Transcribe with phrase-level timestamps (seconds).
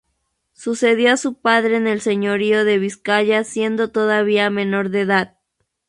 [0.53, 5.37] Sucedió a su padre en el señorío de Vizcaya siendo todavía menor de edad.